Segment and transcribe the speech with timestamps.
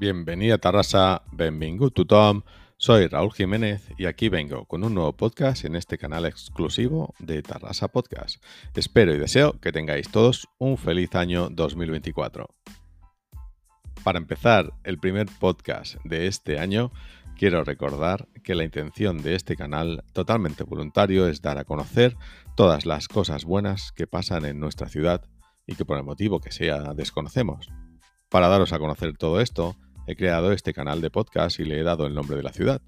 [0.00, 2.40] Bienvenida Tarrasa, benvingut tothom.
[2.78, 7.42] Soy Raúl Jiménez y aquí vengo con un nuevo podcast en este canal exclusivo de
[7.42, 8.42] Tarrasa Podcast.
[8.74, 12.48] Espero y deseo que tengáis todos un feliz año 2024.
[14.02, 16.92] Para empezar el primer podcast de este año,
[17.36, 22.16] quiero recordar que la intención de este canal totalmente voluntario es dar a conocer
[22.56, 25.28] todas las cosas buenas que pasan en nuestra ciudad
[25.66, 27.68] y que por el motivo que sea desconocemos.
[28.30, 29.76] Para daros a conocer todo esto,
[30.10, 32.82] he creado este canal de podcast y le he dado el nombre de la ciudad,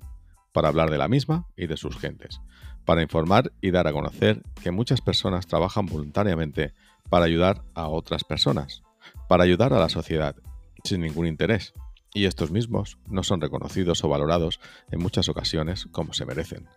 [0.52, 2.40] para hablar de la misma y de sus gentes,
[2.84, 6.74] para informar y dar a conocer que muchas personas trabajan voluntariamente
[7.08, 8.82] para ayudar a otras personas,
[9.28, 10.36] para ayudar a la sociedad,
[10.84, 11.74] sin ningún interés,
[12.14, 16.68] y estos mismos no son reconocidos o valorados en muchas ocasiones como se merecen.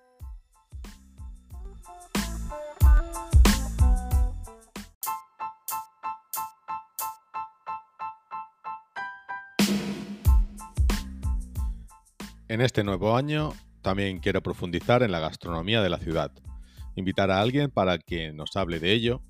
[12.56, 16.32] En este nuevo año también quiero profundizar en la gastronomía de la ciudad,
[16.96, 19.22] invitar a alguien para que nos hable de ello.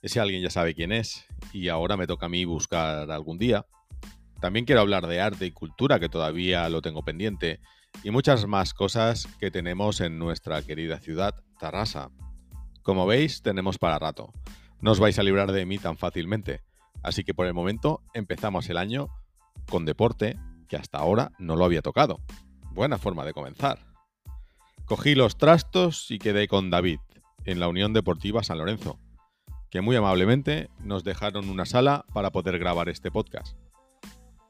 [0.00, 3.66] Ese alguien ya sabe quién es y ahora me toca a mí buscar algún día.
[4.40, 7.60] También quiero hablar de arte y cultura, que todavía lo tengo pendiente,
[8.02, 12.12] y muchas más cosas que tenemos en nuestra querida ciudad, Tarrasa.
[12.82, 14.32] Como veis, tenemos para rato.
[14.80, 16.62] No os vais a librar de mí tan fácilmente.
[17.02, 19.08] Así que por el momento empezamos el año
[19.68, 22.20] con deporte, que hasta ahora no lo había tocado.
[22.74, 23.78] Buena forma de comenzar.
[24.84, 26.98] Cogí los trastos y quedé con David,
[27.44, 28.98] en la Unión Deportiva San Lorenzo,
[29.70, 33.56] que muy amablemente nos dejaron una sala para poder grabar este podcast.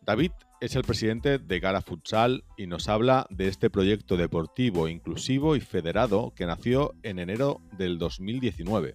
[0.01, 5.55] David es el presidente de Gara Futsal y nos habla de este proyecto deportivo inclusivo
[5.55, 8.95] y federado que nació en enero del 2019.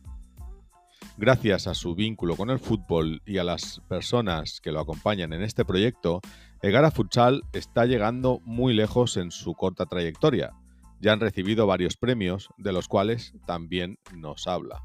[1.22, 5.42] Gracias a su vínculo con el fútbol y a las personas que lo acompañan en
[5.42, 6.22] este proyecto,
[6.61, 10.54] Egara Futsal está llegando muy lejos en su corta trayectoria.
[11.02, 14.82] Ya han recibido varios premios, de los cuales también nos habla.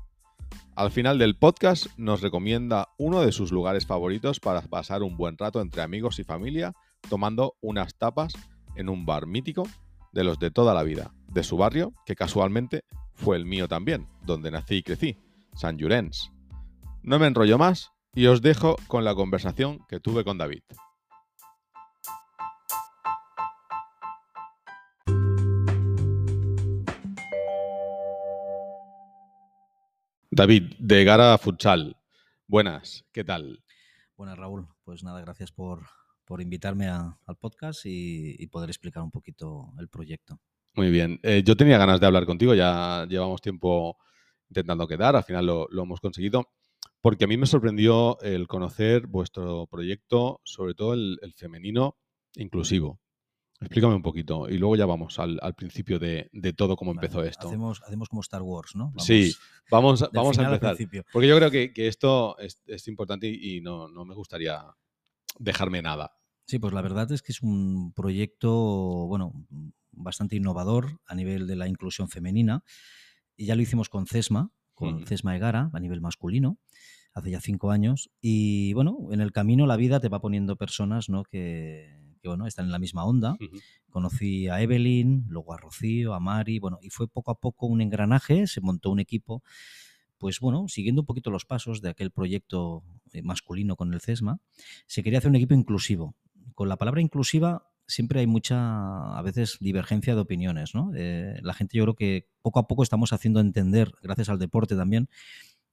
[0.74, 5.38] Al final del podcast nos recomienda uno de sus lugares favoritos para pasar un buen
[5.38, 6.72] rato entre amigos y familia
[7.08, 8.32] tomando unas tapas
[8.74, 9.68] en un bar mítico
[10.12, 12.82] de los de toda la vida, de su barrio, que casualmente
[13.12, 15.16] fue el mío también, donde nací y crecí,
[15.54, 16.30] San Llorenç.
[17.02, 20.62] No me enrollo más y os dejo con la conversación que tuve con David.
[30.30, 31.96] David, de Gara Futsal.
[32.48, 33.62] Buenas, ¿qué tal?
[34.16, 34.66] Buenas, Raúl.
[34.82, 35.86] Pues nada, gracias por,
[36.40, 40.40] invitarme al podcast y, poder explicar un poquito el proyecto.
[40.74, 41.20] Muy bien.
[41.22, 43.96] Eh, yo tenía ganas de hablar contigo, ya llevamos tiempo
[44.48, 46.48] intentando quedar, al final lo, hemos conseguido,
[47.00, 51.96] porque a mí me sorprendió el conocer vuestro proyecto, sobre todo el femenino
[52.34, 53.00] inclusivo.
[53.60, 57.48] Explícame un poquito y luego ya vamos al, principio de, todo cómo empezó esto.
[57.48, 58.92] Hacemos, hacemos como Star Wars, ¿no?
[58.98, 59.34] sí,
[59.70, 60.76] vamos, vamos a empezar.
[61.12, 64.64] porque yo creo que, esto es, importante y, no, me gustaría
[65.38, 66.12] dejarme nada.
[66.46, 68.52] Sí, pues la verdad es que es un proyecto,
[69.06, 69.32] bueno,
[69.92, 72.64] bastante innovador a nivel de la inclusión femenina.
[73.36, 76.58] Y ya lo hicimos con CESMA, con CESMA Egara, a nivel masculino,
[77.12, 78.10] hace ya cinco años.
[78.20, 81.24] Y bueno, en el camino la vida te va poniendo personas ¿no?
[81.24, 83.36] que, que bueno, están en la misma onda.
[83.90, 87.82] Conocí a Evelyn, luego a Rocío, a Mari, bueno, y fue poco a poco un
[87.82, 89.42] engranaje, se montó un equipo,
[90.16, 94.38] pues bueno, siguiendo un poquito los pasos de aquel proyecto eh, masculino con el CESMA,
[94.86, 96.16] se quería hacer un equipo inclusivo.
[96.54, 100.92] Con la palabra inclusiva siempre hay mucha, a veces, divergencia de opiniones, ¿no?
[100.94, 104.76] Eh, la gente yo creo que poco a poco estamos haciendo entender, gracias al deporte
[104.76, 105.08] también,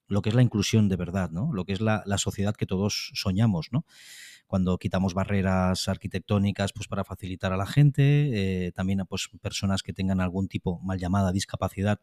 [0.07, 1.53] lo que es la inclusión de verdad, ¿no?
[1.53, 3.85] Lo que es la, sociedad que todos soñamos, ¿no?
[4.47, 9.81] cuando quitamos barreras arquitectónicas pues para facilitar a la gente, eh, también a pues, personas
[9.81, 12.01] que tengan algún tipo mal llamada discapacidad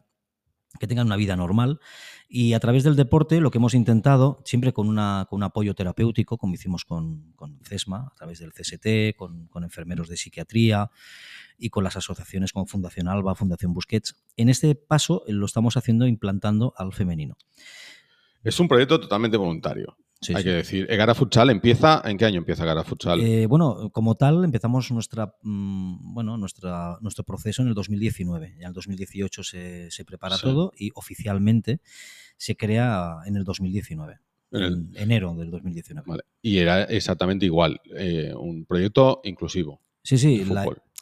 [0.77, 1.79] que tengan una vida normal
[2.27, 5.73] y a través del deporte lo que hemos intentado, siempre con, una, con un apoyo
[5.73, 10.91] terapéutico, como hicimos con, con CESMA, a través del CST, con, con, enfermeros de psiquiatría
[11.57, 16.05] y con las asociaciones como Fundación Alba, Fundación Busquets, en este paso lo estamos haciendo
[16.05, 17.35] implantando al femenino.
[18.43, 19.97] Es un proyecto totalmente voluntario.
[20.35, 23.21] Hay que decir, Egara Futsal empieza, ¿en qué año empieza Egara Futsal?
[23.21, 28.55] Eh, bueno, como tal, empezamos nuestra, mm, bueno, nuestra, nuestro proceso en el 2019.
[28.59, 31.79] Ya en el 2018 se, se prepara todo y oficialmente
[32.35, 34.19] se crea en el 2019.
[34.51, 36.21] En, enero del 2019.
[36.41, 39.79] Y era exactamente igual, eh, un proyecto inclusivo.
[40.01, 40.43] Sí, sí,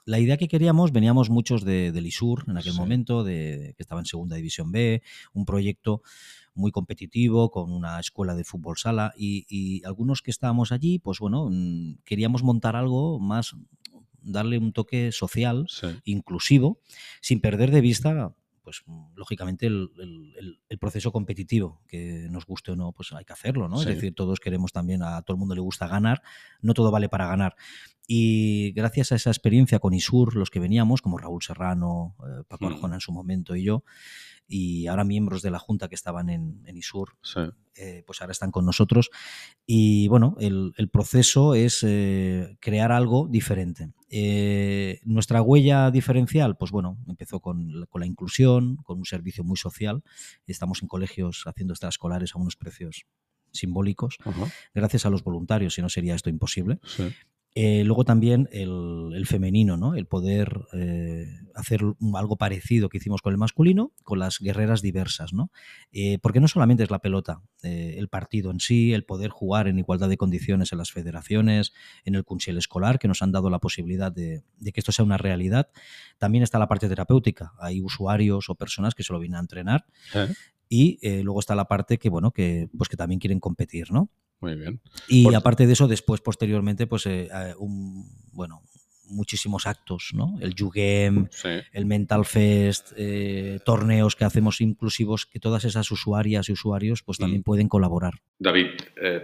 [0.05, 4.01] la, idea que queríamos, veníamos muchos de, del ISUR en aquel momento, de, que estaba
[4.01, 5.01] en Segunda División B,
[5.33, 6.01] un proyecto
[6.57, 11.50] muy competitivo, con una escuela de fútbol sala y, algunos que estábamos allí, pues bueno,
[11.50, 13.56] mm, queríamos montar algo más,
[14.21, 15.68] darle un toque social,
[16.04, 16.80] inclusivo,
[17.21, 18.33] sin perder de vista
[18.67, 18.83] pues
[19.15, 23.79] lógicamente el, proceso competitivo, que nos guste o no, pues hay que hacerlo, ¿no?
[23.79, 26.21] Es decir, todos queremos también, a todo el mundo le gusta ganar,
[26.61, 27.55] no todo vale para ganar.
[28.07, 32.65] Y gracias a esa experiencia con ISUR, los que veníamos, como Raúl Serrano, eh, Paco
[32.65, 32.73] hmm.
[32.73, 33.85] Arjona en su momento y yo,
[34.49, 37.17] y ahora miembros de la Junta que estaban en, ISUR,
[37.77, 39.11] eh, pues ahora están con nosotros.
[39.65, 43.93] Y bueno, el, proceso es eh, crear algo diferente.
[44.09, 50.04] Eh, nuestra huella diferencial, pues bueno, empezó con, la inclusión, con un servicio muy social.
[50.45, 53.06] Estamos en colegios haciendo extraescolares a unos precios
[53.51, 54.18] simbólicos,
[54.74, 56.80] gracias a los voluntarios, si no sería esto imposible.
[57.59, 59.95] Eh, luego también el, femenino, ¿no?
[59.95, 61.81] El poder eh, hacer
[62.13, 65.49] algo parecido que hicimos con el masculino, con las guerreras diversas, ¿no?
[65.91, 69.79] Eh, porque no solamente es la pelota, el partido en sí, el poder jugar en
[69.79, 71.73] igualdad de condiciones en las federaciones,
[72.05, 75.03] en el Consell escolar, que nos han dado la posibilidad de, de, que esto sea
[75.03, 75.69] una realidad.
[76.19, 77.53] También está la parte terapéutica.
[77.59, 79.85] Hay usuarios o personas que se lo vienen a entrenar.
[80.69, 84.11] Y luego está la parte que, bueno, que, pues que también quieren competir, ¿no?
[84.39, 84.81] Muy bien.
[85.07, 88.62] Y aparte de eso, después, posteriormente, pues, eh, eh, un, bueno,
[89.10, 90.38] muchísimos actos, ¿no?
[90.42, 91.28] El Jugem,
[91.72, 97.18] el Mental Fest, eh, torneos que hacemos inclusivos, que todas esas usuarias y usuarios pues
[97.18, 97.44] también mm.
[97.44, 98.16] pueden colaborar.
[98.38, 98.72] David,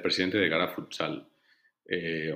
[0.01, 1.27] presidente de Gara Futsal,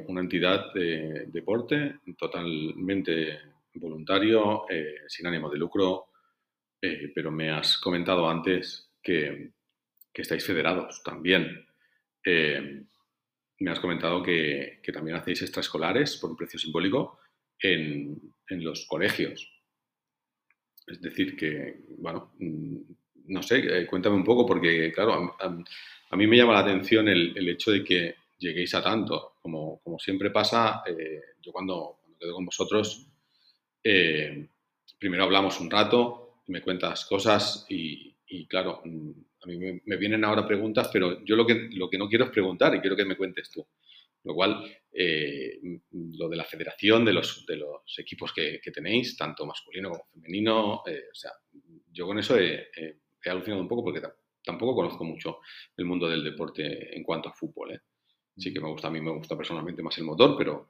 [0.08, 3.40] una entidad de deporte totalmente
[3.76, 4.66] voluntario,
[5.08, 6.08] sin ánimo de lucro,
[7.16, 9.52] pero me has comentado antes que,
[10.12, 11.66] que estáis federados también.
[12.30, 12.84] Eh,
[13.60, 17.20] me has comentado que, también hacéis extraescolares por un precio simbólico
[17.58, 19.50] en, los colegios.
[20.86, 22.78] Es decir, que, bueno, mm,
[23.28, 27.48] no sé, eh, cuéntame un poco, porque, claro, a, mí me llama la atención el,
[27.48, 29.36] hecho de que lleguéis a tanto.
[29.42, 33.08] Como, siempre pasa, eh, yo cuando, quedo con vosotros,
[35.00, 38.16] primero hablamos un rato, me cuentas cosas y,
[38.48, 42.08] claro, mm, a mí me, vienen ahora preguntas, pero yo lo que, lo que no
[42.08, 43.66] quiero es preguntar y quiero que me cuentes tú.
[44.24, 45.60] Lo cual, eh,
[45.92, 50.82] lo de la federación, de los, de los equipos que, tenéis, tanto masculino como femenino,
[50.86, 51.32] eh, o sea,
[51.92, 52.68] yo con eso he,
[53.26, 54.02] alucinado un poco porque
[54.44, 55.40] tampoco conozco mucho
[55.76, 57.74] el mundo del deporte en cuanto a fútbol.
[57.74, 57.80] ¿eh?
[58.36, 60.70] Sí que me gusta, a mí me gusta personalmente más el motor, pero,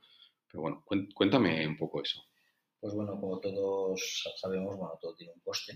[0.51, 2.21] pero bueno, cuéntame un poco eso.
[2.79, 5.73] Pues bueno, como todos sabemos, bueno, todo tiene un coste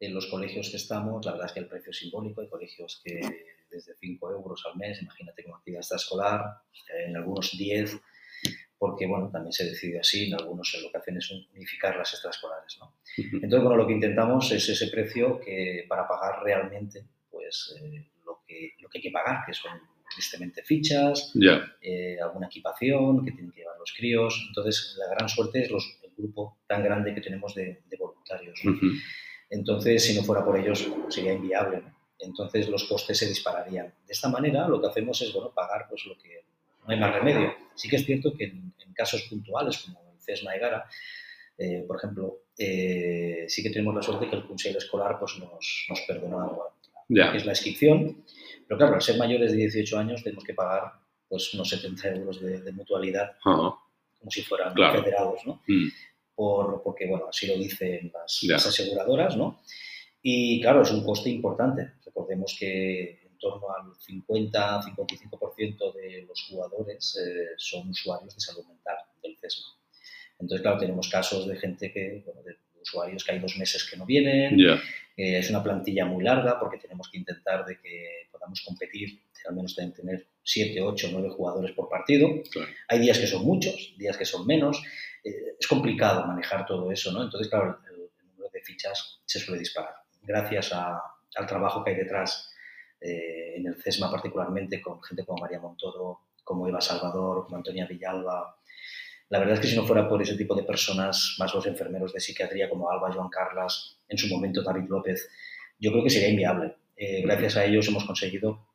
[0.00, 2.40] en los colegios que estamos, la verdad es que el precio es simbólico.
[2.40, 3.20] Hay colegios que
[3.70, 6.42] desde 5 euros al mes, imagínate como actividad extraescolar,
[7.06, 8.00] en algunos 10,
[8.78, 12.78] porque bueno, también se decide así, en algunos lo que hacen es unificar las extraescolares.
[12.80, 12.94] ¿no?
[13.16, 18.42] Entonces, bueno, lo que intentamos es ese precio que para pagar realmente pues, eh, lo,
[18.46, 19.72] que, lo que hay que pagar, que son
[20.12, 21.32] tristemente fichas,
[21.80, 24.44] eh, alguna equipación que tienen que llevar los críos.
[24.48, 28.60] Entonces, la gran suerte es los, el grupo tan grande que tenemos de, voluntarios.
[29.50, 31.82] Entonces, si no fuera por ellos, sería inviable.
[32.18, 33.86] Entonces, los costes se dispararían.
[34.06, 36.44] De esta manera, lo que hacemos es bueno, pagar pues, lo que
[36.86, 37.54] no hay más remedio.
[37.74, 40.88] Sí que es cierto que en, casos puntuales, como el CESMA y Gara,
[41.58, 45.86] eh, por ejemplo, eh, sí que tenemos la suerte que el Consejo Escolar pues, nos,
[45.88, 46.46] nos perdona
[47.08, 48.24] que es la inscripción.
[48.68, 50.92] Pero claro, al ser mayores de 18 años tenemos que pagar
[51.28, 55.40] pues, unos 70 euros de, mutualidad, como si fueran federados.
[55.44, 55.60] ¿no?
[55.66, 55.88] Mm
[56.34, 59.60] por, porque, bueno, así lo dicen las, aseguradoras, ¿no?
[60.22, 61.92] Y claro, es un coste importante.
[62.04, 68.96] Recordemos que en torno al 50-55% de los jugadores eh, son usuarios de salud mental
[69.22, 69.68] del CESMA.
[70.38, 73.96] Entonces, claro, tenemos casos de gente que, bueno, de usuarios que hay dos meses que
[73.96, 74.60] no vienen.
[74.60, 79.54] Eh, es una plantilla muy larga porque tenemos que intentar de que podamos competir, al
[79.54, 82.28] menos deben tener 7, 8, 9 jugadores por partido.
[82.88, 84.82] Hay días que son muchos, días que son menos.
[85.24, 87.22] Eh, es complicado manejar todo eso, ¿no?
[87.22, 89.94] Entonces, claro, el, número de fichas se suele disparar.
[90.22, 92.52] Gracias al trabajo que hay detrás,
[93.00, 97.86] eh, en el CESMA particularmente, con gente como María Montoro, como Eva Salvador, como Antonia
[97.86, 98.56] Villalba.
[99.30, 102.12] La verdad es que si no fuera por ese tipo de personas, más los enfermeros
[102.12, 105.28] de psiquiatría como Alba, Joan Carlas, en su momento David López,
[105.78, 106.76] yo creo que sería inviable.
[106.96, 108.73] Eh, gracias a ellos hemos conseguido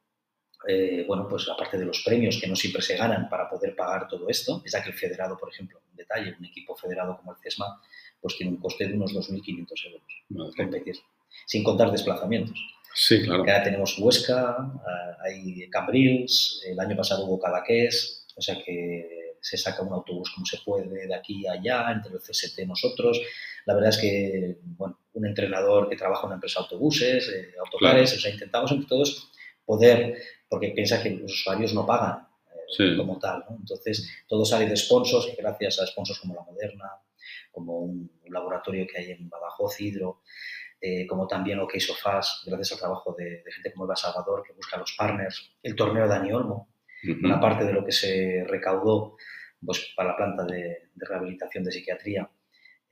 [0.68, 4.08] eh, bueno, pues aparte de los premios que no siempre se ganan para poder pagar
[4.08, 7.38] todo esto, es que el federado, por ejemplo, en detalle, un equipo federado como el
[7.40, 7.82] CESMA,
[8.20, 10.96] pues tiene un coste de unos 2.500 euros competir,
[11.46, 12.60] sin contar desplazamientos.
[12.94, 13.42] Sí, claro.
[13.42, 19.58] ahora tenemos Huesca, eh, hay Cambrils, el año pasado hubo Cadaqués, o sea que se
[19.58, 23.22] saca un autobús como se puede de aquí a allá, entre el CST nosotros.
[23.66, 27.54] La verdad es que, bueno, un entrenador que trabaja en una empresa de autobuses, eh,
[27.60, 29.32] autocares, o sea, intentamos entre todos
[29.66, 30.18] poder,
[30.50, 32.28] porque piensa que los usuarios no pagan
[32.78, 33.58] eh, como tal, ¿no?
[33.58, 36.90] Entonces, todo sale de sponsors, gracias a sponsors como La Moderna,
[37.52, 40.22] como un, laboratorio que hay en Badajoz, Hidro,
[40.80, 44.78] eh, como también OK Sofás, gracias al trabajo de, gente como Eva Salvador, que busca
[44.78, 46.70] los partners, el torneo de Dani Olmo,
[47.24, 49.18] una parte de lo que se recaudó
[49.66, 52.30] pues, para la planta de, rehabilitación de psiquiatría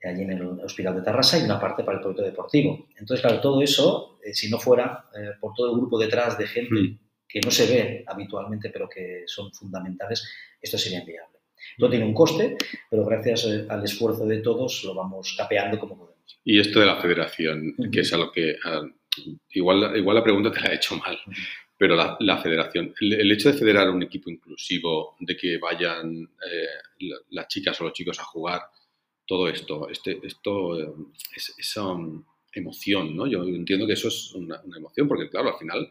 [0.00, 2.88] eh, allí en el Hospital de Tarrasa y una parte para el proyecto deportivo.
[2.96, 5.04] Entonces, claro, todo eso, eh, si no fuera
[5.40, 6.98] por todo el grupo detrás de gente
[7.28, 10.28] que no se ve habitualmente, pero que son fundamentales,
[10.60, 11.38] esto sería inviable.
[11.78, 12.56] No tiene un coste,
[12.88, 16.40] pero gracias al esfuerzo de todos lo vamos capeando como podemos.
[16.44, 18.82] Y esto de la federación, que es algo que ah,
[19.50, 21.18] igual, igual la pregunta te la he hecho mal,
[21.78, 27.46] pero la, federación, el, hecho de federar un equipo inclusivo, de que vayan eh, las
[27.46, 28.62] chicas o los chicos a jugar,
[29.24, 30.92] todo esto, este, esto eh,
[31.36, 33.28] es, esa um, emoción, ¿no?
[33.28, 35.88] Yo entiendo que eso es una, emoción, porque claro, al final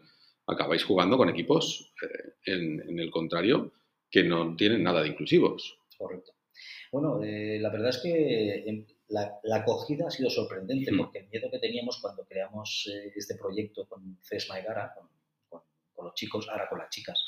[0.48, 3.72] acabáis jugando con equipos eh, en, en, el contrario
[4.10, 5.78] que no tienen nada de inclusivos.
[5.96, 6.32] Correcto.
[6.90, 10.96] Bueno, la verdad es que la, acogida ha sido sorprendente mm.
[10.96, 15.08] porque el miedo que teníamos cuando creamos eh, este proyecto con Fesma y Gara, con,
[16.04, 17.20] los chicos, ahora con las chicas,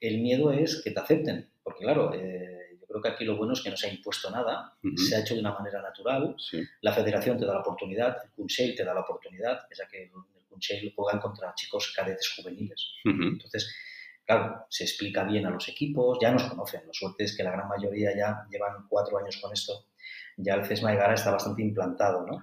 [0.00, 3.52] el miedo es que te acepten, porque claro, eh, yo creo que aquí lo bueno
[3.52, 6.34] es que no se ha impuesto nada, se ha hecho de una manera natural,
[6.80, 10.10] la federación te da la oportunidad, el Kunsei te da la oportunidad, ya que
[10.68, 12.92] el, el Kunsei juegan contra chicos cadetes juveniles.
[13.04, 13.74] Entonces,
[14.24, 17.52] claro, se explica bien a los equipos, ya nos conocen, la suerte es que la
[17.52, 19.86] gran mayoría ya llevan cuatro años con esto
[20.42, 22.42] ya el CESMA de Gara está bastante implantado, ¿no?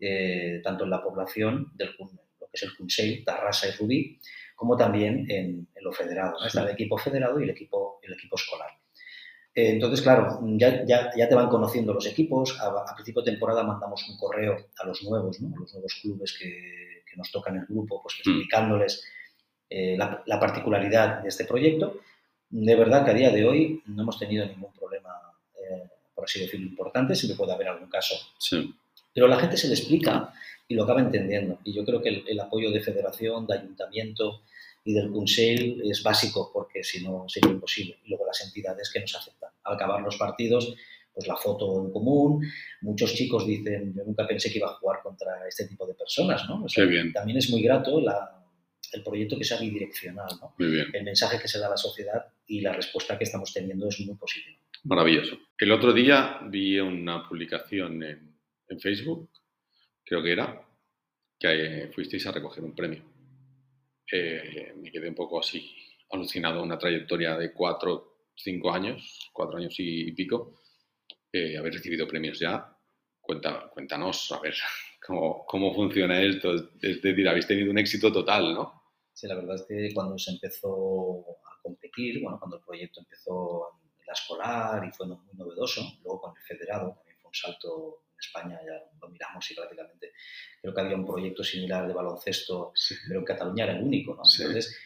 [0.00, 4.20] Eh, tanto en la población del lo que es el Consell, Tarrasa y Rubí,
[4.54, 6.44] como también en, lo federado.
[6.44, 8.70] Está el equipo federado y el equipo, el equipo escolar.
[9.54, 12.58] Eh, entonces, claro, ya, ya, ya, te van conociendo los equipos.
[12.60, 15.56] A, principio de temporada mandamos un correo a los nuevos, ¿no?
[15.56, 18.30] a los nuevos clubes que, que nos tocan el grupo, pues mm.
[18.30, 19.04] explicándoles
[19.70, 22.00] eh, la, la, particularidad de este proyecto.
[22.50, 25.10] De verdad que a día de hoy no hemos tenido ningún problema
[26.16, 28.14] por así decirlo, importante, siempre puede haber algún caso.
[28.38, 28.74] Sí.
[29.12, 30.32] Pero la gente se le explica
[30.66, 31.58] y lo acaba entendiendo.
[31.62, 34.40] Y yo creo que el, apoyo de federación, de ayuntamiento
[34.82, 37.98] y del Consell es básico porque si no sería imposible.
[38.02, 39.50] Y luego las entidades que nos aceptan.
[39.62, 40.74] Al acabar los partidos,
[41.16, 42.46] pues la foto en común.
[42.82, 46.46] Muchos chicos dicen, yo nunca pensé que iba a jugar contra este tipo de personas,
[46.46, 46.66] ¿no?
[46.86, 47.10] bien.
[47.10, 50.54] También es muy grato el proyecto que sea bidireccional, ¿no?
[50.58, 53.98] El mensaje que se da a la sociedad y la respuesta que estamos teniendo es
[54.00, 54.58] muy positiva.
[54.84, 55.38] Maravilloso.
[55.58, 58.36] El otro día vi una publicación en,
[58.78, 59.30] Facebook,
[60.04, 60.68] creo que era,
[61.38, 63.02] que fuisteis a recoger un premio.
[64.12, 65.74] Eh, me quedé un poco así
[66.10, 70.60] alucinado, una trayectoria de cuatro, cinco años, cuatro años y pico,
[71.36, 72.72] eh, haber recibido premios ya.
[73.20, 74.54] Cuenta, cuéntanos, a ver,
[75.06, 76.54] cómo, cómo funciona esto.
[76.80, 78.82] Es decir, habéis tenido un éxito total, ¿no?
[79.12, 83.68] Sí, la verdad es que cuando se empezó a competir, bueno, cuando el proyecto empezó
[84.06, 85.82] la escolar y fue muy novedoso.
[86.02, 90.12] Luego con el federado también fue un salto en España, ya lo miramos y prácticamente
[90.60, 92.72] creo que había un proyecto similar de baloncesto,
[93.08, 94.14] pero en Cataluña era el único.
[94.14, 94.22] ¿no?
[94.22, 94.76] Entonces,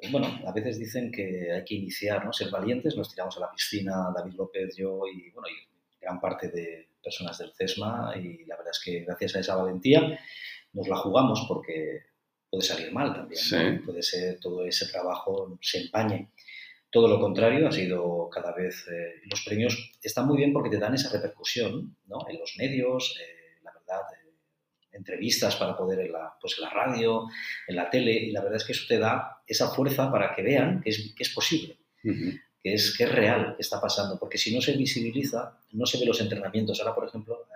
[0.00, 2.32] eh, bueno, a veces dicen que hay que iniciar, ¿no?
[2.32, 5.71] ser valientes, nos tiramos a la piscina, David López, yo y, bueno, y
[6.02, 10.18] gran parte de personas del CESMA y la verdad es que gracias a esa valentía
[10.72, 12.02] nos la jugamos porque
[12.50, 16.30] puede salir mal también, puede ser todo ese trabajo se empañe.
[16.90, 18.86] Todo lo contrario, ha sido cada vez...
[18.86, 22.18] Eh, los premios están muy bien porque te dan esa repercusión ¿no?
[22.28, 24.34] en los medios, eh, la verdad, eh,
[24.92, 27.26] entrevistas para poder en la, pues la radio,
[27.66, 30.42] en la tele, y la verdad es que eso te da esa fuerza para que
[30.42, 31.78] vean que es, que es posible,
[32.62, 35.98] que, es, que es real, que está pasando, porque si no se visibiliza, no se
[35.98, 36.80] ve los entrenamientos.
[36.80, 37.46] Ahora, por ejemplo,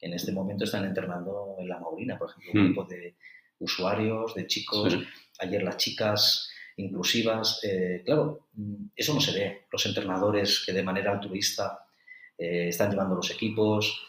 [0.00, 2.64] en este momento están entrenando en la Maurina, por ejemplo, un mm.
[2.72, 3.16] grupo de
[3.58, 4.96] usuarios, de chicos.
[5.38, 7.60] Ayer las chicas inclusivas.
[7.64, 9.66] Eh, claro, mm, eso no se ve.
[9.70, 11.86] Los entrenadores que de manera altruista
[12.38, 14.06] eh, están llevando los equipos.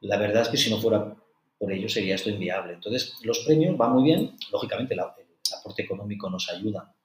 [0.00, 1.14] La verdad es que si no fuera
[1.58, 2.74] por ello sería esto inviable.
[2.74, 4.36] Entonces, los premios van muy bien.
[4.52, 6.95] Lógicamente, el aporte económico nos ayuda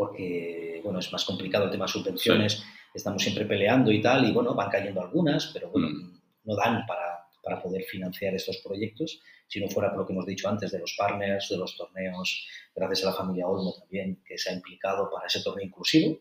[0.00, 2.64] porque, bueno, es más complicado el tema de subvenciones.
[2.94, 6.20] Estamos siempre peleando y tal, y bueno, van cayendo algunas, pero bueno, mm.
[6.44, 10.24] no dan para, para poder financiar estos proyectos si no fuera por lo que hemos
[10.24, 14.38] dicho antes de los partners, de los torneos, gracias a la familia Olmo también, que
[14.38, 16.18] se ha implicado para ese torneo inclusivo.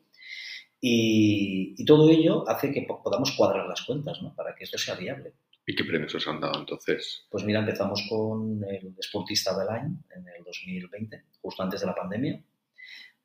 [0.82, 4.36] Y, todo ello hace que podamos cuadrar las cuentas, ¿no?
[4.36, 5.36] Para que esto sea viable.
[5.66, 7.28] ¿Y qué premios os han dado entonces?
[7.30, 11.96] Pues mira, empezamos con el Sportista del Año en el 2020, justo antes de la
[11.96, 12.44] pandemia.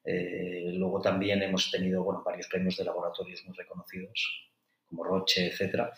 [0.05, 4.51] Eh, luego también hemos tenido bueno, varios premios de laboratorios muy reconocidos,
[4.89, 5.93] como Roche, etcétera.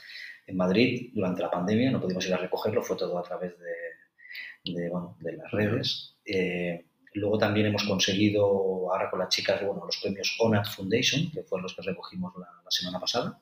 [0.46, 4.88] en Madrid durante la pandemia, no pudimos ir a recogerlo, fue todo a través de,
[4.90, 6.16] bueno, de las redes.
[6.24, 8.44] Eh, luego también hemos conseguido,
[8.92, 12.46] ahora con las chicas, bueno, los premios ONAT Foundation, que fueron los que recogimos la,
[12.70, 13.40] semana pasada.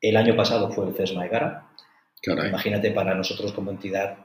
[0.00, 1.70] El año pasado fue el CESMA Egara.
[2.26, 4.16] Imagínate para nosotros como entidad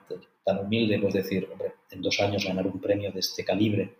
[0.46, 3.98] tan humilde, pues decir, hombre, en dos años ganar un premio de este calibre,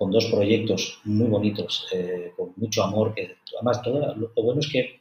[0.00, 4.68] con dos proyectos muy bonitos, eh, con mucho amor, que además todo, lo bueno es
[4.72, 4.98] que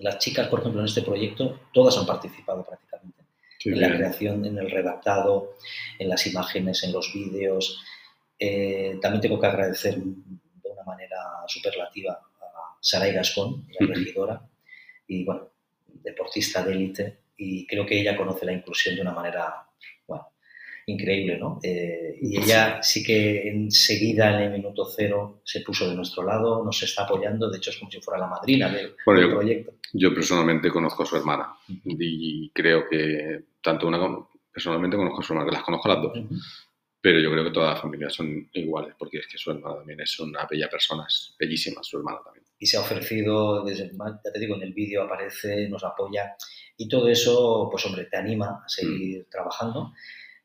[0.00, 3.24] las chicas, por ejemplo, en este proyecto, todas han participado prácticamente.
[3.64, 5.54] en la creación, en el redactado,
[5.98, 7.82] en las imágenes, en los vídeos.
[8.38, 14.46] Eh, también tengo que agradecer de una manera superlativa a Saray Gascón, la regidora,
[15.06, 15.48] y bueno,
[16.02, 19.68] deportista de élite, y creo que ella conoce la inclusión de una manera
[20.88, 21.60] increíble, ¿no?
[21.62, 26.64] Eh, y ella sí que enseguida, en el minuto cero, se puso de nuestro lado,
[26.64, 29.74] nos está apoyando, de hecho es como si fuera la madrina del, proyecto.
[29.92, 33.98] Yo personalmente conozco a su hermana y creo que tanto una,
[34.50, 36.18] personalmente conozco a su hermana, las conozco a las dos,
[37.00, 40.00] pero yo creo que todas las familias son iguales, porque es que su hermana también
[40.00, 42.44] es una bella persona, es bellísima su hermana también.
[42.58, 46.34] Y se ha ofrecido, desde, ya te digo, en el vídeo aparece, nos apoya,
[46.76, 49.30] y todo eso, pues hombre, te anima a seguir mm.
[49.30, 49.92] trabajando.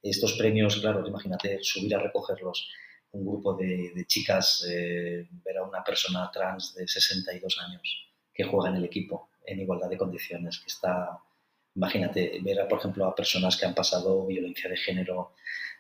[0.03, 2.69] Estos premios, claro, imagínate subir a recogerlos,
[3.13, 8.69] un grupo de, chicas, eh, ver a una persona trans de 62 años que juega
[8.69, 11.17] en el equipo en igualdad de condiciones, que está,
[11.75, 15.35] imagínate, ver, a, por ejemplo, a personas que han pasado violencia de género,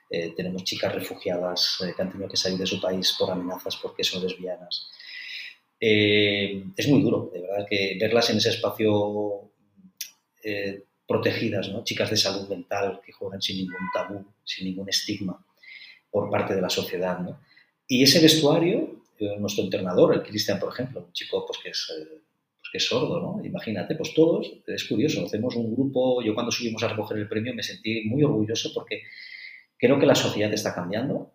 [0.09, 3.75] eh, tenemos chicas refugiadas eh, que han tenido que salir de su país por amenazas
[3.75, 4.89] porque son lesbianas.
[5.79, 9.51] es muy duro, de verdad, que verlas en ese espacio
[11.07, 11.83] protegidas, ¿no?
[11.83, 15.45] chicas de salud mental que juegan sin ningún tabú, sin ningún estigma
[16.09, 17.19] por parte de la sociedad.
[17.19, 17.39] ¿no?
[17.87, 21.91] Y ese vestuario, eh, nuestro entrenador, el Cristian, por ejemplo, un chico pues, que, es,
[21.97, 23.45] eh, pues, que es sordo, ¿no?
[23.45, 27.53] imagínate, pues todos, es curioso, hacemos un grupo, yo cuando subimos a recoger el premio
[27.53, 29.03] me sentí muy orgulloso porque
[29.77, 31.33] creo que la sociedad está cambiando.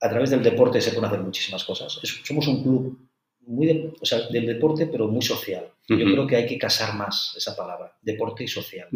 [0.00, 1.98] A través del deporte se pueden hacer muchísimas cosas.
[2.24, 3.05] somos un club
[3.46, 5.66] muy o sea, del deporte, pero muy social.
[5.88, 8.88] Yo creo que hay que casar más esa palabra, deporte y social.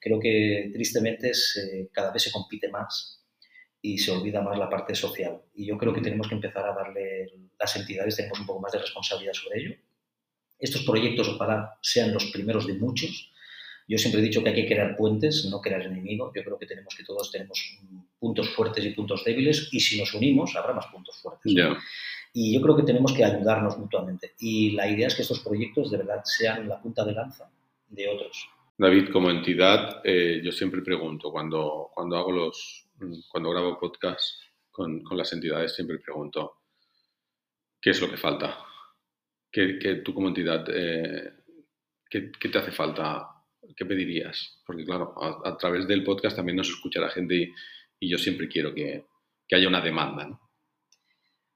[0.00, 1.32] Creo que tristemente
[1.90, 3.20] cada vez se compite más
[3.80, 5.42] y se olvida más la parte social.
[5.54, 7.26] Y yo creo que tenemos que empezar a darle,
[7.58, 9.76] las entidades tenemos un poco más de responsabilidad sobre ello.
[10.58, 13.32] Estos proyectos ojalá sean los primeros de muchos.
[13.88, 16.32] Yo siempre he dicho que hay que crear puentes, no crear enemigos.
[16.36, 17.80] Yo creo que tenemos que todos tenemos
[18.20, 21.52] puntos fuertes y puntos débiles y si nos unimos habrá más puntos fuertes.
[22.32, 24.32] Y yo creo que tenemos que ayudarnos mutuamente.
[24.38, 27.50] Y la idea es que estos proyectos de verdad sean la punta de lanza
[27.88, 28.48] de otros.
[28.78, 32.88] David, como entidad, eh, yo siempre pregunto, cuando, cuando hago los,
[33.30, 34.40] cuando grabo podcast
[34.70, 36.54] con, con las entidades, siempre pregunto,
[37.80, 38.58] ¿qué es lo que falta?
[39.50, 41.32] ¿Qué, qué tú como entidad, eh,
[42.08, 43.28] ¿qué, ¿qué, te hace falta?
[43.76, 44.62] ¿Qué pedirías?
[44.66, 45.14] Porque claro,
[45.44, 47.52] a, través del podcast también nos escucha la gente y,
[48.00, 49.04] y yo siempre quiero que,
[49.46, 50.51] que haya una demanda, ¿no?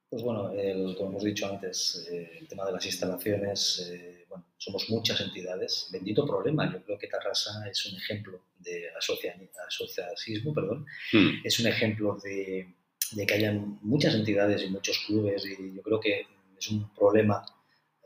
[0.09, 0.53] Pues bueno,
[0.97, 5.89] como hemos dicho antes, eh, el tema de las instalaciones, eh, bueno, somos muchas entidades.
[5.91, 6.73] Bendito problema.
[6.73, 10.87] Yo creo que Tarrasa es un ejemplo de asociacismo, perdón.
[11.13, 11.41] Hmm.
[11.43, 12.69] Es un ejemplo de,
[13.27, 17.45] que hayan muchas entidades y muchos clubes y yo creo que es un problema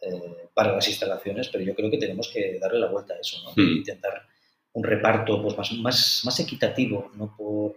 [0.01, 3.43] eh, para las instalaciones, pero yo creo que tenemos que darle la vuelta a eso,
[3.43, 3.51] ¿no?
[3.51, 3.77] Hmm.
[3.77, 4.27] Intentar
[4.73, 7.77] un reparto pues, más, más, más equitativo, no por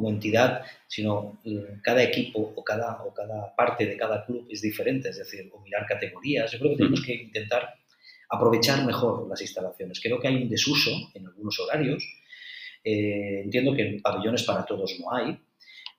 [0.00, 4.62] como entidad, sino mm, cada equipo o cada, o cada parte de cada club es
[4.62, 6.50] diferente, es decir, o mirar categorías.
[6.50, 7.74] Yo creo que tenemos que intentar
[8.30, 10.00] aprovechar mejor las instalaciones.
[10.00, 12.02] Creo que hay un desuso en algunos horarios.
[12.82, 15.38] Eh, entiendo que pabellones para todos no hay,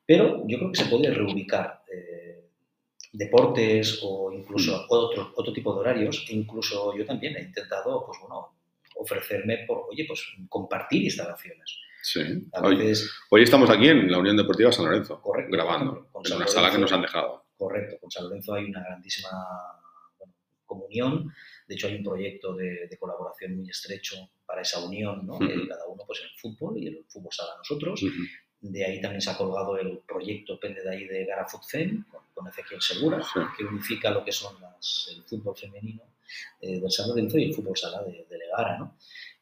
[0.04, 2.50] pero yo creo que se puede reubicar eh,
[3.14, 4.86] deportes o incluso mm.
[4.90, 6.26] otro, otro tipo de horarios.
[6.30, 8.56] incluso yo también he intentado, pues bueno,
[8.96, 11.78] ofrecerme por, oye, pues compartir instalaciones.
[12.02, 12.22] Sí.
[13.30, 16.92] Hoy, estamos aquí en la Unión Deportiva San Lorenzo, grabando, en una sala que nos
[16.92, 17.46] han dejado.
[17.56, 19.30] Correcto, con San Lorenzo hay una grandísima
[20.66, 21.32] comunión.
[21.68, 25.38] De hecho, hay un proyecto de, colaboración muy estrecho para esa unión, ¿no?
[25.38, 28.04] cada uno pues en el fútbol y el fútbol sala nosotros.
[28.62, 32.48] De ahí también se ha colgado el proyecto, depende de ahí, de Gara Fem, con,
[32.48, 33.22] Ezequiel Segura,
[33.56, 34.56] que unifica lo que son
[35.12, 36.02] el fútbol femenino
[36.60, 38.98] eh, del San Lorenzo y el fútbol sala de, de Legara, ¿no?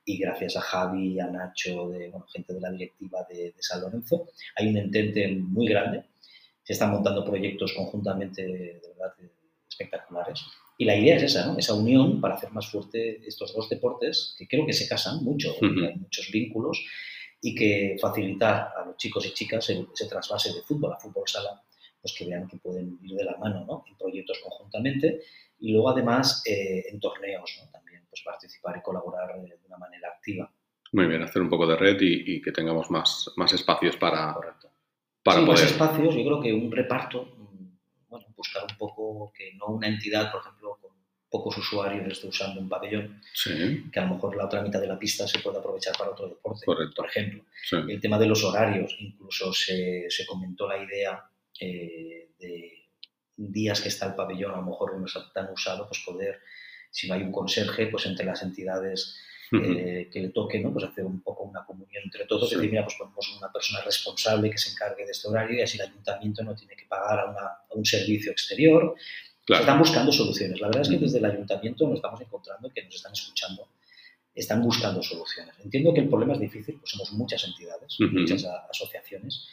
[0.10, 4.70] Y gracias a Javi, a Nacho, de, gente de la directiva de, San Lorenzo, hay
[4.70, 6.04] un entente muy grande.
[6.64, 9.14] Se están montando proyectos conjuntamente de verdad
[9.70, 10.42] espectaculares.
[10.80, 11.60] Y la idea es esa, ¿no?
[11.60, 15.54] esa unión para hacer más fuerte estos dos deportes que creo que se casan mucho,
[15.62, 16.84] hay muchos vínculos
[17.40, 21.62] y que facilitar a los chicos y chicas ese trasvase de fútbol a fútbol sala,
[22.02, 23.84] pues que vean que pueden ir de la mano ¿no?
[23.88, 25.20] en proyectos conjuntamente
[25.60, 27.79] y luego además eh, en torneos ¿no?
[28.10, 30.52] Pues participar y colaborar de una manera activa.
[30.92, 34.72] Muy bien, hacer un poco de red y, que tengamos más, más espacios para, Correcto.
[35.24, 35.62] para sí, poder.
[35.62, 39.88] más espacios, yo creo que un reparto, mm, bueno, buscar un poco que no una
[39.88, 40.90] entidad, por ejemplo, con
[41.30, 44.88] pocos usuarios esté usando un pabellón, Sí, que a lo mejor la otra mitad de
[44.88, 46.96] la pista se puede aprovechar para otro deporte, Correcto.
[46.96, 47.44] por ejemplo.
[47.64, 47.78] sí.
[47.88, 51.24] El tema de los horarios, incluso se, se comentó la idea
[51.60, 52.80] eh, de
[53.36, 56.40] días que está el pabellón, a lo mejor no está tan usado, pues poder,
[56.92, 59.16] si no hay un conserje, pues entre las entidades
[59.52, 60.72] eh, que le toque, ¿no?
[60.72, 62.56] Pues hacer un poco una comunión entre todos, Sí.
[62.56, 65.78] decir, mira, pues ponemos una persona responsable que se encargue de este horario y así
[65.80, 68.94] el ayuntamiento no tiene que pagar a, una- a un servicio exterior.
[68.98, 69.62] Se Claro.
[69.64, 70.60] están buscando soluciones.
[70.62, 73.68] La verdad es que desde el ayuntamiento nos estamos encontrando que nos están escuchando,
[74.36, 75.56] están buscando soluciones.
[75.64, 78.20] Entiendo que el problema es difícil, pues somos muchas entidades, Ujú.
[78.20, 79.48] muchas a- asociaciones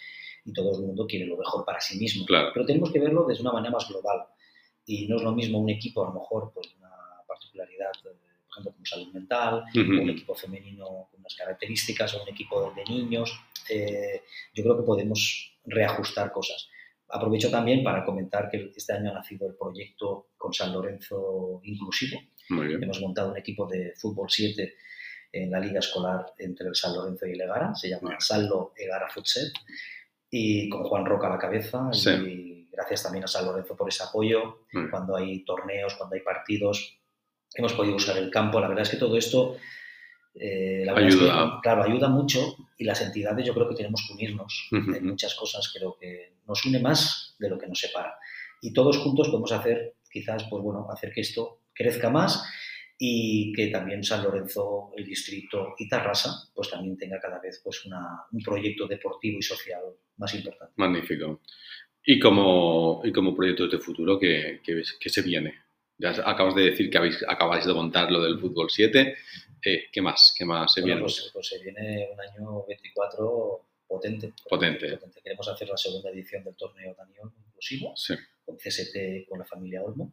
[0.44, 2.26] y todo el mundo quiere lo mejor para sí mismo.
[2.26, 2.50] Claro.
[2.52, 4.26] Pero tenemos que verlo desde una manera más global.
[4.84, 6.85] Y no es lo mismo un equipo, a lo mejor, pues una
[7.36, 9.98] particularidad, eh, por ejemplo, como salud mental, Ujú.
[9.98, 13.38] o un equipo femenino con unas características, o un equipo de niños.
[13.68, 14.22] Eh,
[14.54, 16.68] yo creo que podemos reajustar cosas.
[17.08, 22.20] Aprovecho también para comentar que este año ha nacido el proyecto con San Lorenzo Inclusivo.
[22.50, 22.82] Muy bien.
[22.82, 24.74] Hemos montado un equipo de fútbol 7
[25.32, 27.74] en la liga escolar entre el San Lorenzo y el Egara.
[27.74, 28.20] Se llama Bien.
[28.20, 29.52] Sallo Egara Futset.
[30.30, 31.88] Y con Juan Roca a la cabeza.
[31.92, 32.10] Sí.
[32.10, 34.66] Y gracias también a San Lorenzo por ese apoyo.
[34.90, 36.98] Cuando hay torneos, cuando hay partidos,
[37.54, 38.60] hemos podido usar el campo.
[38.60, 39.56] La verdad es que todo esto
[40.34, 41.60] eh, la verdad es que, Ayuda.
[41.62, 45.72] claro, ayuda mucho y las entidades yo creo que tenemos que unirnos en muchas cosas.
[45.74, 48.14] Creo que nos une más de lo que nos separa.
[48.60, 52.44] Y todos juntos podemos hacer, quizás, pues bueno, hacer que esto crezca más
[52.98, 57.84] y que también San Lorenzo, el distrito y Tarrasa, pues también tenga cada vez pues
[57.86, 59.82] una, un proyecto deportivo y social
[60.16, 60.72] más importante.
[60.76, 61.40] Magnífico.
[62.04, 65.54] Y como, y como proyectos de futuro, ¿qué, qué, ves- qué se viene?
[65.98, 69.16] Ya acabas de decir que habéis, acabáis de montar lo del fútbol 7.
[69.64, 70.34] Eh, ¿Qué más?
[70.36, 71.02] ¿Qué más se Bueno, viene?
[71.04, 74.98] pues, pues se viene un año 24 potente, Potente.
[75.22, 78.14] Queremos hacer la segunda edición del torneo Daniel inclusivo Sí.
[78.44, 80.12] con CST, con la familia Olmo.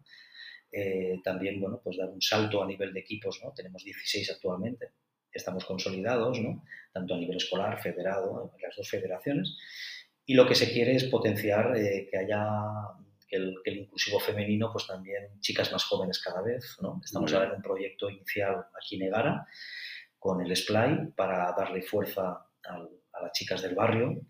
[0.72, 3.52] Eh, también, bueno, pues dar un salto a nivel de equipos, ¿no?
[3.54, 4.90] Tenemos 16 actualmente,
[5.32, 6.64] estamos consolidados, ¿no?
[6.92, 9.56] Tanto a nivel escolar, federado, en las dos federaciones.
[10.26, 12.42] Y lo que se quiere es potenciar eh, que haya
[13.36, 17.02] el, el inclusivo femenino, pues también chicas más jóvenes cada vez, ¿no?
[17.04, 19.48] Estamos ahora en un proyecto inicial aquí en Egara
[20.20, 24.22] con el SPLY para darle fuerza al- a las chicas del barrio,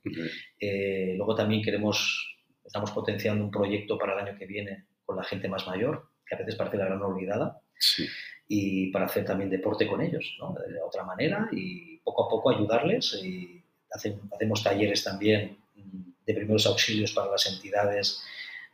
[0.60, 2.36] eh, luego también queremos,
[2.66, 6.36] estamos potenciando un proyecto para el año que viene con la gente más mayor, que
[6.36, 8.06] a veces parece la gran olvidada, Sí.
[8.48, 10.54] y para hacer también deporte con ellos, ¿no?
[10.68, 13.20] de otra manera, y poco a poco ayudarles.
[13.24, 18.22] Y hacemos talleres también mm, de primeros auxilios para las entidades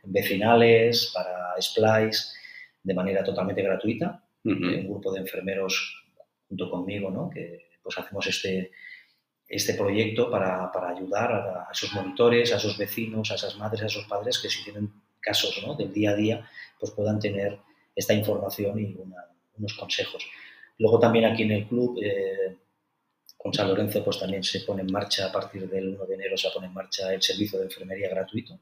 [0.04, 2.32] vecinales, para SPLICE,
[2.82, 4.24] de manera totalmente gratuita.
[4.42, 4.54] Ujú.
[4.64, 6.02] un grupo de enfermeros
[6.48, 7.28] junto conmigo, ¿no?
[7.28, 8.70] que pues hacemos este,
[9.46, 13.82] este proyecto para, para ayudar a, a esos monitores, a esos vecinos, a esas madres,
[13.82, 15.74] a esos padres que si tienen casos ¿no?
[15.74, 17.58] del día a día, pues puedan tener
[17.94, 19.26] esta información y una-
[19.58, 20.26] unos consejos.
[20.78, 22.56] Luego también aquí en el club, eh,
[23.36, 26.36] con San Lorenzo, pues también se pone en marcha, a partir del 1 de enero
[26.38, 28.58] se pone en marcha el servicio de enfermería gratuito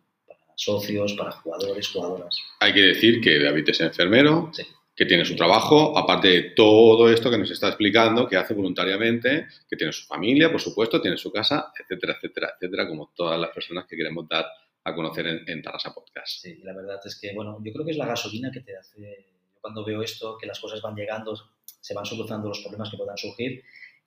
[0.58, 2.36] socios, para jugadores, jugadoras.
[2.60, 4.64] Hay que decir que David es enfermero, Sí.
[4.96, 9.46] que tiene su trabajo, aparte de todo esto que nos está explicando, que hace voluntariamente,
[9.70, 13.50] que tiene su familia, por supuesto, tiene su casa, etcétera, etcétera, etcétera, como todas las
[13.50, 14.46] personas que queremos dar
[14.82, 16.40] a conocer en, en Tarrasa Podcast.
[16.42, 19.26] Sí, la verdad es que, bueno, yo creo que es la gasolina que te hace,
[19.54, 22.96] yo cuando veo esto, que las cosas van llegando, se van solucionando los problemas que
[22.96, 23.62] puedan surgir,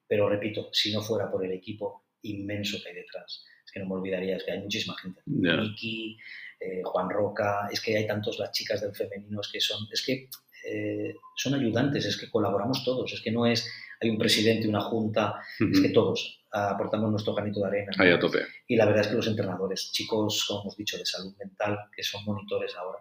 [0.06, 3.88] pero repito, si no fuera por el equipo inmenso que hay detrás, es que no
[3.88, 5.22] me olvidaría, es que hay muchísima gente.
[5.26, 5.56] Ya.
[5.56, 6.18] Miki,
[6.60, 10.04] eh, Juan Roca, es que hay tantos las chicas del femenino, es que son, es
[10.06, 10.30] que
[10.66, 13.66] eh, son ayudantes, es que colaboramos todos, es que no es,
[14.02, 17.92] hay un presidente, una junta, es que todos aportamos nuestro granito de arena.
[17.98, 18.40] Ahí a tope.
[18.68, 22.04] Y la verdad es que los entrenadores, chicos, como hemos dicho, de salud mental, que
[22.04, 23.00] son monitores ahora,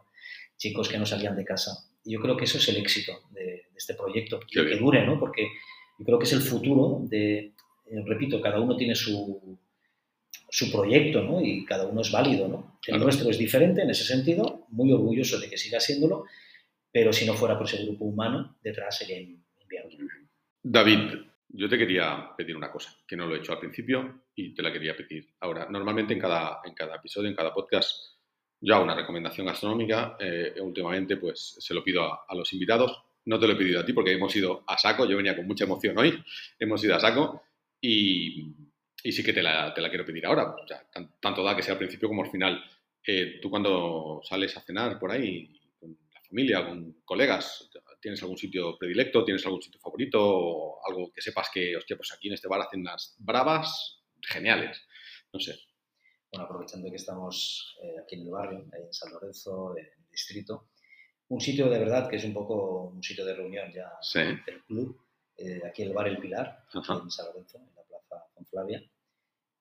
[0.56, 1.72] chicos que no salían de casa.
[2.04, 5.04] Y yo creo que eso es el éxito de, de este proyecto, que, que dure,
[5.04, 5.18] ¿no?
[5.18, 5.48] Porque
[5.98, 7.38] yo creo que es el futuro de,
[7.90, 9.58] eh, repito, cada uno tiene su,
[10.50, 11.40] su proyecto, ¿no?
[11.40, 12.78] Y cada uno es válido, ¿no?
[12.82, 13.04] El Claro.
[13.04, 16.24] nuestro es diferente en ese sentido, muy orgulloso de que siga siéndolo,
[16.92, 19.96] pero si no fuera por ese grupo humano, detrás sería in- inviable.
[20.62, 20.98] David,
[21.48, 24.62] yo te quería pedir una cosa, que no lo he hecho al principio y te
[24.62, 25.68] la quería pedir ahora.
[25.70, 28.18] Normalmente en cada, en cada episodio, en cada podcast,
[28.60, 30.16] yo hago una recomendación gastronómica.
[30.20, 33.02] eh, últimamente, pues se lo pido a, a los invitados.
[33.26, 35.06] No te lo he pedido a ti porque hemos ido a saco.
[35.06, 36.22] Yo venía con mucha emoción hoy.
[36.58, 37.42] Hemos ido a saco
[37.80, 38.52] y,
[39.04, 40.50] y sí que te la, te la quiero pedir ahora.
[40.62, 42.62] O sea, tan- tanto da que sea al principio como al final.
[43.06, 47.70] Eh, tú cuando sales a cenar por ahí con la familia, con colegas,
[48.02, 49.22] ¿Tienes algún sitio predilecto?
[49.26, 50.18] ¿Tienes algún sitio favorito?
[50.22, 54.80] O algo que sepas que, hostia, pues aquí en este bar hacen unas bravas geniales.
[55.34, 55.58] No sé.
[56.32, 60.70] Bueno, aprovechando que estamos eh, aquí en el barrio, en San Lorenzo, en el distrito,
[61.28, 63.90] un sitio de verdad que es un poco un sitio de reunión ya
[64.46, 64.98] del club,
[65.36, 67.68] eh, aquí el bar El Pilar, en San Lorenzo, en
[68.44, 68.82] plaza Flavia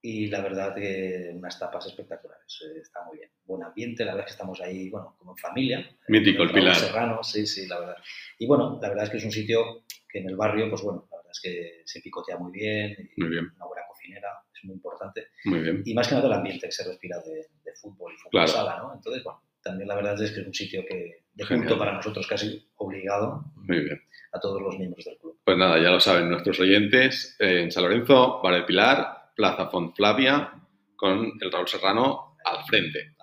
[0.02, 3.30] y la verdad que unas tapas espectaculares, eh, está muy bien.
[3.44, 5.90] Buen ambiente, la verdad es que estamos ahí, bueno, como en familia.
[6.08, 6.76] Mítico, el Pilar.
[6.76, 7.98] Serrano, sí, sí, la verdad.
[8.38, 11.08] Y bueno, la verdad es que es un sitio que en el barrio, pues bueno,
[11.12, 13.52] la verdad es que se picotea muy bien, y muy bien.
[13.56, 15.28] una buena cocinera, es muy importante.
[15.46, 15.82] Muy bien.
[15.86, 17.48] Y más que nada el ambiente que se respira de,
[17.82, 18.94] fútbol y fútbol sala, ¿no?
[18.94, 22.28] Entonces, bueno, también la verdad es que es un sitio que de culto para nosotros
[22.28, 24.02] casi obligado muy bien.
[24.32, 25.29] a todos los miembros del club.
[25.50, 29.68] Pues nada, ya lo saben nuestros oyentes, eh, en San Lorenzo, Bar el Pilar, Plaza
[29.96, 30.54] Flavia
[30.96, 33.16] con el Raúl Serrano al frente.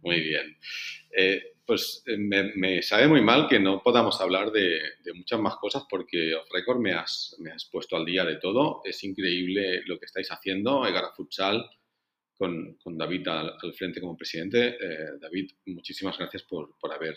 [0.00, 0.56] Muy bien.
[1.14, 4.80] Eh, pues eh, me, sabe muy mal que no podamos hablar de,
[5.14, 8.80] muchas más cosas porque off record me has, me has puesto al día de todo.
[8.82, 11.68] Es increíble lo que estáis haciendo, Egara Futsal,
[12.34, 14.68] con, David al, frente como presidente.
[14.80, 17.14] Eh, David, muchísimas gracias por, haber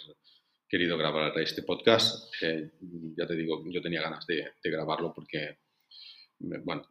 [0.67, 2.33] querido grabar este podcast.
[2.41, 5.59] ya te digo, yo tenía ganas de, de grabarlo porque,
[6.39, 6.87] bueno,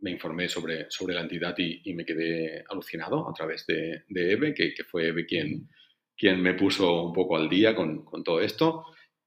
[0.00, 4.54] me informé sobre, sobre la entidad y, me quedé alucinado a través de, de Eve,
[4.54, 5.68] que, fue Eve quien,
[6.16, 8.84] quien me puso un poco al día con, todo esto.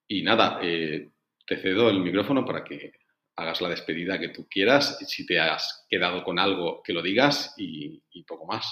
[0.08, 1.12] Y nada, eh,
[1.46, 2.94] te cedo el micrófono para que
[3.36, 7.56] hagas la despedida que tú quieras, si te has quedado con algo, que lo digas
[7.58, 8.66] y, poco más.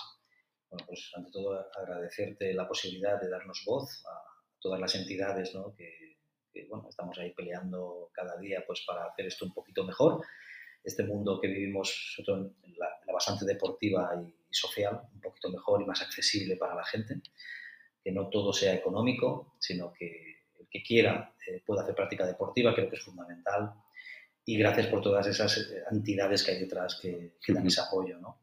[0.70, 4.31] Bueno, pues ante todo agradecerte la posibilidad de darnos voz a
[4.62, 6.18] todas las entidades que,
[6.54, 10.22] que bueno, estamos ahí peleando cada día pues, para hacer esto un poquito mejor
[10.84, 15.86] este mundo que vivimos, sobre en la, bastante deportiva y, social, un poquito mejor y
[15.86, 17.22] más accesible para la gente,
[18.04, 22.74] que no todo sea económico, sino que el que quiera eh, pueda hacer práctica deportiva,
[22.76, 23.72] creo que es fundamental.
[24.44, 28.18] Y gracias por todas esas eh, entidades que hay detrás que, dan ese apoyo.
[28.18, 28.42] ¿no?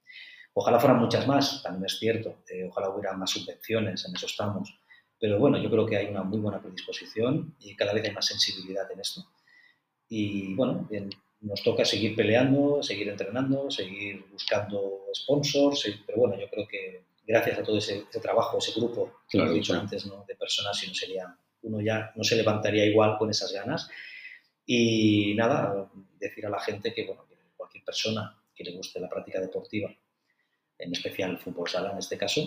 [0.55, 2.43] Ojalá fueran muchas más, también es cierto.
[2.49, 4.81] Eh, ojalá hubiera más subvenciones, en eso estamos.
[5.21, 8.27] Pero bueno, yo creo que hay una muy buena predisposición y cada vez hay más
[8.27, 9.25] sensibilidad en esto.
[10.09, 10.89] Y bueno,
[11.41, 17.59] nos toca seguir peleando, seguir entrenando, seguir buscando sponsors, pero bueno, yo creo que gracias
[17.59, 20.25] a todo ese, trabajo, ese grupo que hemos dicho antes, ¿no?
[20.27, 23.91] de personas, si no sería, uno ya no se levantaría igual con esas ganas.
[24.65, 27.25] Y nada, decir a la gente que, bueno,
[27.57, 29.91] cualquier persona que le guste la práctica deportiva,
[30.79, 32.41] en especial el fútbol sala en este caso,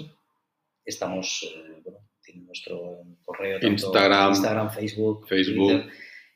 [0.84, 2.00] estamos, eh, bueno,
[2.36, 5.68] nuestro correo, Instagram, Instagram Facebook, Facebook.
[5.68, 5.92] Twitter,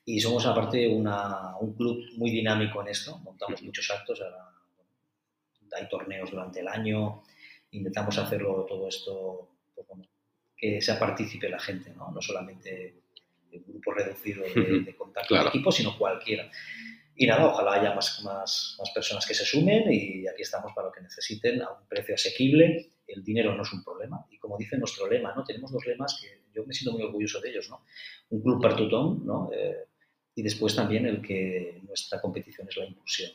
[0.05, 4.21] y somos aparte una, un club muy dinámico en esto, montamos muchos actos,
[5.75, 7.23] hay torneos durante el año,
[7.71, 9.87] intentamos hacerlo todo esto, pues
[10.55, 13.01] que sea partícipe la gente, no, no solamente
[13.51, 16.49] un grupo reducido de, de contacto de equipo, sino cualquiera.
[17.15, 20.87] Y nada, ojalá haya más, más, más personas que se sumen y aquí estamos para
[20.87, 22.89] lo que necesiten a un precio asequible.
[23.07, 24.25] El dinero no es un problema.
[24.29, 25.43] Y como dice nuestro lema, ¿no?
[25.43, 27.69] tenemos dos lemas que yo me siento muy orgulloso de ellos.
[27.69, 27.83] ¿no?
[28.29, 29.49] Un club tothom, ¿no?
[29.53, 29.87] Eh,
[30.35, 33.31] y después también el que nuestra competición es la inclusión.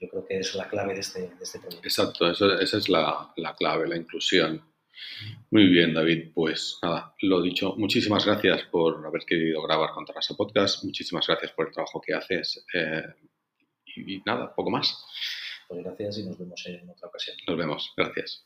[0.00, 1.86] Yo creo que es la clave de este, de este proyecto.
[1.86, 4.62] Exacto, esa es la, la, clave, la inclusión.
[5.50, 6.32] Muy bien, David.
[6.32, 10.82] Pues nada, lo dicho, muchísimas gracias por haber querido grabar con Tarrasa Podcast.
[10.84, 12.64] Muchísimas gracias por el trabajo que haces.
[12.72, 13.02] Eh,
[13.84, 15.04] y, y nada, poco más.
[15.68, 17.36] Pues gracias y nos vemos en otra ocasión.
[17.48, 18.44] Nos vemos, gracias.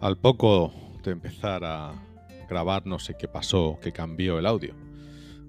[0.00, 1.92] Al poco de empezar a
[2.48, 4.74] grabar, no sé qué pasó, que cambió el audio.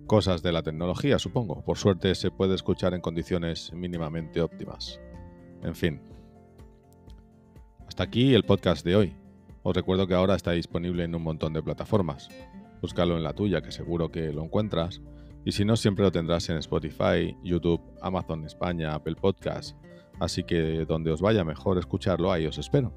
[0.07, 1.63] Cosas de la tecnología, supongo.
[1.63, 4.99] Por suerte se puede escuchar en condiciones mínimamente óptimas.
[5.63, 6.01] En fin.
[7.87, 9.15] Hasta aquí el podcast de hoy.
[9.63, 12.27] Os recuerdo que ahora está disponible en un montón de plataformas.
[12.81, 15.01] Búscalo en la tuya, que seguro que lo encuentras.
[15.45, 19.75] Y si no, siempre lo tendrás en Spotify, YouTube, Amazon España, Apple Podcasts.
[20.19, 22.93] Así que donde os vaya mejor escucharlo, ahí os espero.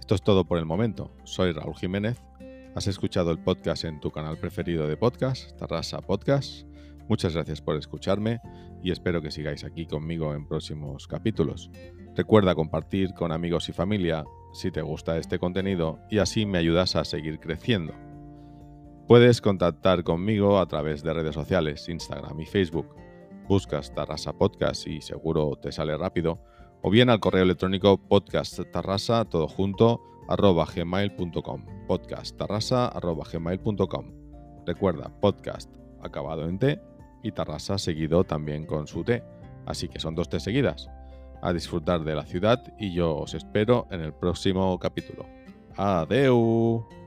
[0.00, 1.14] Esto es todo por el momento.
[1.24, 2.20] Soy Raúl Jiménez.
[2.74, 6.66] Has escuchado el podcast en tu canal preferido de podcast, Tarrasa Podcast.
[7.08, 8.40] Muchas gracias por escucharme
[8.82, 11.70] y espero que sigáis aquí conmigo en próximos capítulos.
[12.16, 16.96] Recuerda compartir con amigos y familia si te gusta este contenido y así me ayudas
[16.96, 17.94] a seguir creciendo.
[19.06, 22.86] Puedes contactar conmigo a través de redes sociales, Instagram y Facebook.
[23.48, 26.40] Buscas Tarrasa Podcast y seguro te sale rápido
[26.82, 31.64] o bien al correo electrónico podcasttarrasa, todo junto, arroba gmail.com.
[31.86, 34.12] Podcasttarrasa, arroba gmail.com.
[34.66, 35.70] Recuerda, podcast
[36.02, 36.80] acabado en T
[37.22, 39.22] y Tarrasa seguido también con su T,
[39.66, 40.88] así que son dos T seguidas.
[41.44, 45.26] a disfrutar de la ciudad y yo os espero en el próximo capítulo.
[45.76, 47.01] Adeu.